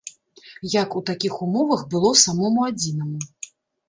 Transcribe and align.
Як 0.75 0.95
у 0.99 1.01
такіх 1.09 1.35
умовах 1.47 1.83
было 1.91 2.13
самому 2.21 2.65
адзінаму? 2.71 3.19